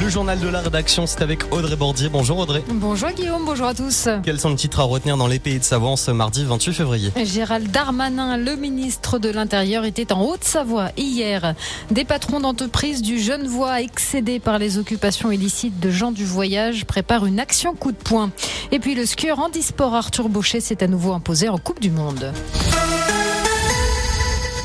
Le 0.00 0.08
journal 0.08 0.40
de 0.40 0.48
la 0.48 0.60
rédaction, 0.60 1.06
c'est 1.06 1.20
avec 1.20 1.52
Audrey 1.52 1.76
Bordier. 1.76 2.08
Bonjour 2.08 2.38
Audrey. 2.38 2.62
Bonjour 2.70 3.10
Guillaume, 3.10 3.44
bonjour 3.44 3.66
à 3.66 3.74
tous. 3.74 4.08
Quels 4.22 4.40
sont 4.40 4.48
les 4.48 4.56
titres 4.56 4.80
à 4.80 4.84
retenir 4.84 5.18
dans 5.18 5.26
les 5.26 5.38
pays 5.38 5.58
de 5.58 5.64
Savoie 5.64 5.94
ce 5.98 6.10
mardi 6.10 6.42
28 6.42 6.72
février 6.72 7.12
Gérald 7.22 7.70
Darmanin, 7.70 8.38
le 8.38 8.56
ministre 8.56 9.18
de 9.18 9.28
l'Intérieur, 9.28 9.84
était 9.84 10.10
en 10.12 10.22
Haute-Savoie 10.22 10.88
hier. 10.96 11.54
Des 11.90 12.06
patrons 12.06 12.40
d'entreprise 12.40 13.02
du 13.02 13.18
Genevois 13.18 13.82
excédés 13.82 14.40
par 14.40 14.58
les 14.58 14.78
occupations 14.78 15.30
illicites 15.30 15.78
de 15.80 15.90
gens 15.90 16.12
du 16.12 16.24
voyage 16.24 16.86
préparent 16.86 17.26
une 17.26 17.38
action 17.38 17.74
coup 17.74 17.92
de 17.92 17.98
poing. 17.98 18.30
Et 18.72 18.78
puis 18.78 18.94
le 18.94 19.04
skieur 19.04 19.38
handisport 19.38 19.94
Arthur 19.94 20.30
Baucher 20.30 20.60
s'est 20.60 20.82
à 20.82 20.86
nouveau 20.86 21.12
imposé 21.12 21.50
en 21.50 21.58
Coupe 21.58 21.80
du 21.80 21.90
Monde. 21.90 22.32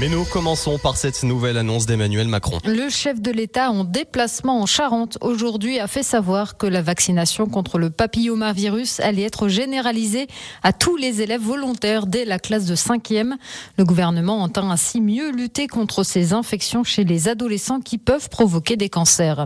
Mais 0.00 0.08
nous 0.08 0.24
commençons 0.24 0.76
par 0.76 0.96
cette 0.96 1.22
nouvelle 1.22 1.56
annonce 1.56 1.86
d'Emmanuel 1.86 2.26
Macron. 2.26 2.58
Le 2.64 2.88
chef 2.88 3.20
de 3.20 3.30
l'État 3.30 3.70
en 3.70 3.84
déplacement 3.84 4.60
en 4.60 4.66
Charente 4.66 5.18
aujourd'hui 5.20 5.78
a 5.78 5.86
fait 5.86 6.02
savoir 6.02 6.56
que 6.56 6.66
la 6.66 6.82
vaccination 6.82 7.46
contre 7.46 7.78
le 7.78 7.90
papillomavirus 7.90 8.98
allait 8.98 9.22
être 9.22 9.46
généralisée 9.46 10.26
à 10.64 10.72
tous 10.72 10.96
les 10.96 11.22
élèves 11.22 11.42
volontaires 11.42 12.08
dès 12.08 12.24
la 12.24 12.40
classe 12.40 12.64
de 12.64 12.74
5e. 12.74 13.34
Le 13.78 13.84
gouvernement 13.84 14.42
entend 14.42 14.68
ainsi 14.68 15.00
mieux 15.00 15.30
lutter 15.30 15.68
contre 15.68 16.02
ces 16.02 16.32
infections 16.32 16.82
chez 16.82 17.04
les 17.04 17.28
adolescents 17.28 17.80
qui 17.80 17.98
peuvent 17.98 18.28
provoquer 18.28 18.76
des 18.76 18.88
cancers. 18.88 19.44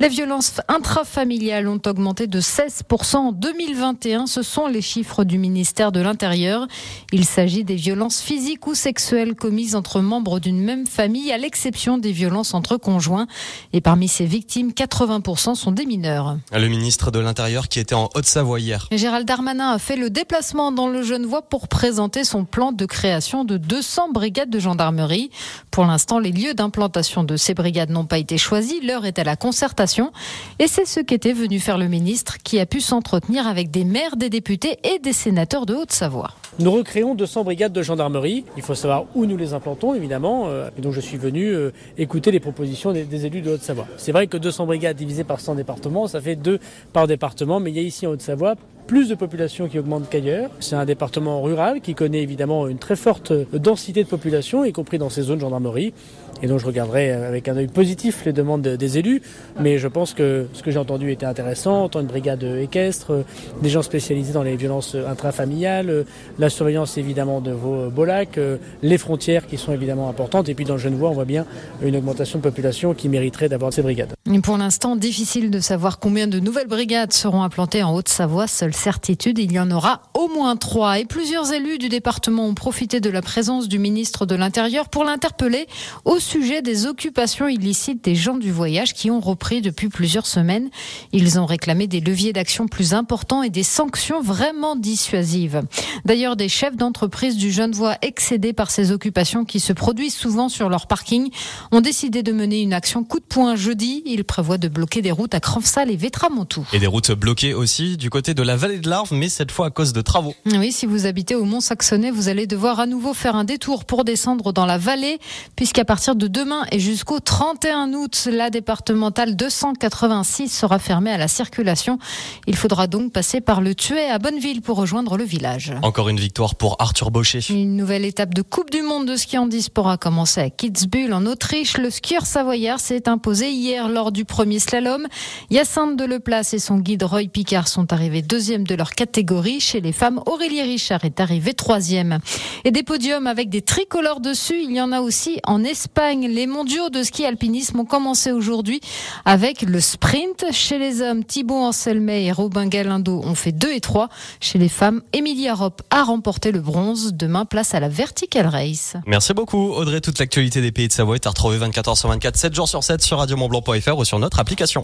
Les 0.00 0.08
violences 0.08 0.62
intrafamiliales 0.68 1.68
ont 1.68 1.82
augmenté 1.84 2.26
de 2.26 2.40
16% 2.40 3.16
en 3.16 3.32
2021. 3.32 4.26
Ce 4.26 4.40
sont 4.40 4.68
les 4.68 4.80
chiffres 4.80 5.24
du 5.24 5.36
ministère 5.36 5.92
de 5.92 6.00
l'Intérieur. 6.00 6.66
Il 7.12 7.26
s'agit 7.26 7.62
des 7.62 7.76
violences 7.76 8.22
physiques 8.22 8.66
ou 8.66 8.74
sexuelles 8.74 9.34
commises 9.34 9.76
entre 9.82 10.00
membres 10.00 10.38
d'une 10.38 10.60
même 10.60 10.86
famille, 10.86 11.32
à 11.32 11.38
l'exception 11.38 11.98
des 11.98 12.12
violences 12.12 12.54
entre 12.54 12.76
conjoints. 12.76 13.26
Et 13.72 13.80
parmi 13.80 14.06
ces 14.06 14.26
victimes, 14.26 14.70
80% 14.70 15.56
sont 15.56 15.72
des 15.72 15.86
mineurs. 15.86 16.36
Le 16.52 16.68
ministre 16.68 17.10
de 17.10 17.18
l'Intérieur 17.18 17.66
qui 17.66 17.80
était 17.80 17.96
en 17.96 18.08
Haute-Savoie 18.14 18.60
hier. 18.60 18.86
Gérald 18.92 19.26
Darmanin 19.26 19.72
a 19.72 19.80
fait 19.80 19.96
le 19.96 20.08
déplacement 20.08 20.70
dans 20.70 20.86
le 20.86 21.02
Genevois 21.02 21.42
pour 21.42 21.66
présenter 21.66 22.22
son 22.22 22.44
plan 22.44 22.70
de 22.70 22.86
création 22.86 23.44
de 23.44 23.56
200 23.56 24.12
brigades 24.12 24.50
de 24.50 24.60
gendarmerie. 24.60 25.30
Pour 25.72 25.84
l'instant, 25.84 26.20
les 26.20 26.30
lieux 26.30 26.54
d'implantation 26.54 27.24
de 27.24 27.36
ces 27.36 27.52
brigades 27.52 27.90
n'ont 27.90 28.06
pas 28.06 28.18
été 28.18 28.38
choisis. 28.38 28.80
L'heure 28.84 29.04
est 29.04 29.18
à 29.18 29.24
la 29.24 29.34
concertation. 29.34 30.12
Et 30.60 30.68
c'est 30.68 30.86
ce 30.86 31.00
qu'était 31.00 31.32
venu 31.32 31.58
faire 31.58 31.76
le 31.76 31.88
ministre 31.88 32.38
qui 32.44 32.60
a 32.60 32.66
pu 32.66 32.80
s'entretenir 32.80 33.48
avec 33.48 33.72
des 33.72 33.82
maires, 33.82 34.16
des 34.16 34.30
députés 34.30 34.78
et 34.84 35.00
des 35.00 35.12
sénateurs 35.12 35.66
de 35.66 35.74
Haute-Savoie. 35.74 36.30
Nous 36.58 36.70
recréons 36.70 37.14
200 37.14 37.44
brigades 37.44 37.72
de 37.72 37.82
gendarmerie. 37.82 38.44
Il 38.58 38.62
faut 38.62 38.74
savoir 38.74 39.06
où 39.14 39.24
nous 39.24 39.38
les 39.38 39.54
implantons, 39.54 39.94
évidemment. 39.94 40.48
Euh, 40.48 40.68
et 40.76 40.82
donc 40.82 40.92
je 40.92 41.00
suis 41.00 41.16
venu 41.16 41.46
euh, 41.46 41.70
écouter 41.96 42.30
les 42.30 42.40
propositions 42.40 42.92
des, 42.92 43.04
des 43.04 43.24
élus 43.24 43.40
de 43.40 43.52
Haute-Savoie. 43.52 43.86
C'est 43.96 44.12
vrai 44.12 44.26
que 44.26 44.36
200 44.36 44.66
brigades 44.66 44.96
divisées 44.98 45.24
par 45.24 45.40
100 45.40 45.54
départements, 45.54 46.06
ça 46.08 46.20
fait 46.20 46.36
deux 46.36 46.58
par 46.92 47.06
département. 47.06 47.58
Mais 47.58 47.70
il 47.70 47.76
y 47.76 47.80
a 47.80 47.82
ici 47.82 48.06
en 48.06 48.10
Haute-Savoie 48.10 48.56
plus 48.86 49.08
de 49.08 49.14
population 49.14 49.68
qui 49.68 49.78
augmente 49.78 50.10
qu'ailleurs. 50.10 50.50
C'est 50.60 50.76
un 50.76 50.84
département 50.84 51.40
rural 51.40 51.80
qui 51.80 51.94
connaît 51.94 52.22
évidemment 52.22 52.68
une 52.68 52.78
très 52.78 52.96
forte 52.96 53.32
densité 53.54 54.04
de 54.04 54.08
population, 54.08 54.64
y 54.64 54.72
compris 54.72 54.98
dans 54.98 55.08
ces 55.08 55.22
zones 55.22 55.40
gendarmerie. 55.40 55.94
Et 56.42 56.48
donc 56.48 56.58
je 56.58 56.66
regarderai 56.66 57.12
avec 57.12 57.48
un 57.48 57.56
œil 57.56 57.68
positif 57.68 58.24
les 58.24 58.32
demandes 58.32 58.62
des 58.62 58.98
élus, 58.98 59.22
mais 59.60 59.78
je 59.78 59.88
pense 59.88 60.12
que 60.12 60.46
ce 60.52 60.62
que 60.62 60.70
j'ai 60.70 60.78
entendu 60.78 61.10
était 61.10 61.26
intéressant, 61.26 61.84
autant 61.84 62.00
une 62.00 62.06
brigade 62.06 62.42
équestre, 62.42 63.24
des 63.62 63.68
gens 63.68 63.82
spécialisés 63.82 64.32
dans 64.32 64.42
les 64.42 64.56
violences 64.56 64.94
intrafamiliales, 64.94 66.04
la 66.38 66.50
surveillance 66.50 66.98
évidemment 66.98 67.40
de 67.40 67.52
vos 67.52 67.90
beaux 67.90 68.04
lacs, 68.04 68.40
les 68.82 68.98
frontières 68.98 69.46
qui 69.46 69.56
sont 69.56 69.72
évidemment 69.72 70.08
importantes, 70.08 70.48
et 70.48 70.54
puis 70.54 70.64
dans 70.64 70.74
le 70.74 70.80
Genevois 70.80 71.10
on 71.10 71.14
voit 71.14 71.24
bien 71.24 71.46
une 71.82 71.94
augmentation 71.96 72.38
de 72.38 72.42
population 72.42 72.92
qui 72.92 73.08
mériterait 73.08 73.48
d'avoir 73.48 73.72
ces 73.72 73.82
brigades. 73.82 74.12
Pour 74.42 74.56
l'instant, 74.56 74.96
difficile 74.96 75.50
de 75.50 75.60
savoir 75.60 76.00
combien 76.00 76.26
de 76.26 76.40
nouvelles 76.40 76.66
brigades 76.66 77.12
seront 77.12 77.42
implantées 77.42 77.82
en 77.82 77.94
Haute-Savoie. 77.94 78.46
Seule 78.48 78.74
certitude, 78.74 79.38
il 79.38 79.52
y 79.52 79.60
en 79.60 79.70
aura 79.70 80.02
au 80.14 80.28
moins 80.28 80.56
trois. 80.56 80.98
Et 80.98 81.04
plusieurs 81.04 81.52
élus 81.52 81.78
du 81.78 81.88
département 81.88 82.46
ont 82.46 82.54
profité 82.54 83.00
de 83.00 83.10
la 83.10 83.22
présence 83.22 83.68
du 83.68 83.78
ministre 83.78 84.26
de 84.26 84.34
l'Intérieur 84.34 84.88
pour 84.88 85.04
l'interpeller 85.04 85.66
au 86.04 86.18
sujet 86.18 86.31
des 86.40 86.86
occupations 86.86 87.46
illicites 87.46 88.02
des 88.04 88.14
gens 88.14 88.36
du 88.36 88.50
voyage 88.50 88.94
qui 88.94 89.10
ont 89.10 89.20
repris 89.20 89.60
depuis 89.60 89.88
plusieurs 89.88 90.26
semaines. 90.26 90.70
Ils 91.12 91.38
ont 91.38 91.46
réclamé 91.46 91.86
des 91.86 92.00
leviers 92.00 92.32
d'action 92.32 92.68
plus 92.68 92.94
importants 92.94 93.42
et 93.42 93.50
des 93.50 93.62
sanctions 93.62 94.22
vraiment 94.22 94.74
dissuasives. 94.74 95.62
D'ailleurs, 96.04 96.36
des 96.36 96.48
chefs 96.48 96.76
d'entreprise 96.76 97.36
du 97.36 97.52
Genevois 97.52 97.96
excédés 98.02 98.52
par 98.52 98.70
ces 98.70 98.92
occupations 98.92 99.44
qui 99.44 99.60
se 99.60 99.72
produisent 99.72 100.14
souvent 100.14 100.48
sur 100.48 100.68
leur 100.68 100.86
parking 100.86 101.30
ont 101.70 101.80
décidé 101.80 102.22
de 102.22 102.32
mener 102.32 102.60
une 102.60 102.72
action 102.72 103.04
coup 103.04 103.20
de 103.20 103.24
poing 103.24 103.54
jeudi. 103.54 104.02
Ils 104.06 104.24
prévoient 104.24 104.58
de 104.58 104.68
bloquer 104.68 105.02
des 105.02 105.12
routes 105.12 105.34
à 105.34 105.40
Cranfsal 105.40 105.90
et 105.90 105.96
Vétramontou. 105.96 106.66
Et 106.72 106.78
des 106.78 106.86
routes 106.86 107.12
bloquées 107.12 107.54
aussi 107.54 107.96
du 107.96 108.10
côté 108.10 108.34
de 108.34 108.42
la 108.42 108.56
vallée 108.56 108.78
de 108.78 108.88
l'Arve, 108.88 109.12
mais 109.12 109.28
cette 109.28 109.50
fois 109.50 109.66
à 109.66 109.70
cause 109.70 109.92
de 109.92 110.00
travaux. 110.00 110.34
Oui, 110.46 110.72
si 110.72 110.86
vous 110.86 111.06
habitez 111.06 111.34
au 111.34 111.44
Mont-Saxonnet, 111.44 112.10
vous 112.10 112.28
allez 112.28 112.46
devoir 112.46 112.80
à 112.80 112.86
nouveau 112.86 113.14
faire 113.14 113.36
un 113.36 113.44
détour 113.44 113.84
pour 113.84 114.04
descendre 114.04 114.52
dans 114.52 114.66
la 114.66 114.78
vallée, 114.78 115.18
puisqu'à 115.56 115.84
partir 115.84 116.16
de 116.16 116.21
demain 116.26 116.64
et 116.70 116.78
jusqu'au 116.78 117.20
31 117.20 117.92
août, 117.94 118.28
la 118.30 118.50
départementale 118.50 119.36
286 119.36 120.48
sera 120.48 120.78
fermée 120.78 121.10
à 121.10 121.18
la 121.18 121.28
circulation. 121.28 121.98
Il 122.46 122.56
faudra 122.56 122.86
donc 122.86 123.12
passer 123.12 123.40
par 123.40 123.60
le 123.60 123.74
Tuet 123.74 124.08
à 124.08 124.18
Bonneville 124.18 124.62
pour 124.62 124.76
rejoindre 124.76 125.16
le 125.16 125.24
village. 125.24 125.72
Encore 125.82 126.08
une 126.08 126.20
victoire 126.20 126.54
pour 126.54 126.76
Arthur 126.78 127.10
Baucher. 127.10 127.40
Une 127.50 127.76
nouvelle 127.76 128.04
étape 128.04 128.34
de 128.34 128.42
Coupe 128.42 128.70
du 128.70 128.82
Monde 128.82 129.06
de 129.06 129.16
ski 129.16 129.38
en 129.38 129.46
disport 129.46 129.88
a 129.88 129.96
commencé 129.96 130.40
à 130.40 130.50
Kitzbühel 130.50 131.12
en 131.14 131.26
Autriche. 131.26 131.78
Le 131.78 131.90
skieur 131.90 132.26
savoyard 132.26 132.80
s'est 132.80 133.08
imposé 133.08 133.50
hier 133.50 133.88
lors 133.88 134.12
du 134.12 134.24
premier 134.24 134.58
slalom. 134.58 135.06
Hyacinthe 135.50 135.96
de 135.96 136.04
Leplace 136.04 136.54
et 136.54 136.58
son 136.58 136.78
guide 136.78 137.02
Roy 137.02 137.28
Picard 137.32 137.68
sont 137.68 137.92
arrivés 137.92 138.22
deuxième 138.22 138.66
de 138.66 138.74
leur 138.74 138.92
catégorie. 138.92 139.60
Chez 139.60 139.80
les 139.80 139.92
femmes, 139.92 140.20
Aurélie 140.26 140.62
Richard 140.62 141.04
est 141.04 141.20
arrivée 141.20 141.54
troisième. 141.54 142.18
Et 142.64 142.70
des 142.70 142.82
podiums 142.82 143.26
avec 143.26 143.48
des 143.48 143.62
tricolores 143.62 144.20
dessus, 144.20 144.60
il 144.62 144.72
y 144.72 144.80
en 144.80 144.92
a 144.92 145.00
aussi 145.00 145.40
en 145.44 145.64
Espagne. 145.64 146.11
Les 146.20 146.46
mondiaux 146.46 146.90
de 146.90 147.02
ski 147.02 147.24
alpinisme 147.24 147.80
ont 147.80 147.84
commencé 147.86 148.32
aujourd'hui 148.32 148.80
avec 149.24 149.62
le 149.62 149.80
sprint. 149.80 150.44
Chez 150.52 150.78
les 150.78 151.00
hommes, 151.00 151.24
Thibaut 151.24 151.56
Anselmet 151.56 152.24
et 152.24 152.32
Robin 152.32 152.66
Galindo 152.66 153.22
ont 153.24 153.34
fait 153.34 153.52
2 153.52 153.72
et 153.72 153.80
3. 153.80 154.10
Chez 154.38 154.58
les 154.58 154.68
femmes, 154.68 155.00
Emilia 155.14 155.54
Ropp 155.54 155.80
a 155.90 156.04
remporté 156.04 156.52
le 156.52 156.60
bronze. 156.60 157.14
Demain, 157.14 157.46
place 157.46 157.74
à 157.74 157.80
la 157.80 157.88
Vertical 157.88 158.46
Race. 158.46 158.94
Merci 159.06 159.32
beaucoup 159.32 159.72
Audrey. 159.72 160.02
Toute 160.02 160.18
l'actualité 160.18 160.60
des 160.60 160.70
pays 160.70 160.88
de 160.88 160.92
Savoie 160.92 161.14
est 161.14 161.26
à 161.26 161.30
retrouver 161.30 161.56
24h 161.58 161.96
sur 161.96 162.10
24, 162.10 162.36
7 162.36 162.54
jours 162.54 162.68
sur 162.68 162.84
7 162.84 163.00
sur 163.00 163.18
radiomontblanc.fr 163.18 163.96
ou 163.96 164.04
sur 164.04 164.18
notre 164.18 164.38
application. 164.38 164.82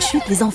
Chute 0.00 0.22
des 0.28 0.44
enfants. 0.44 0.54